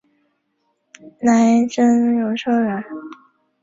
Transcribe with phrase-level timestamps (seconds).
[1.19, 2.83] 来瑱永寿人。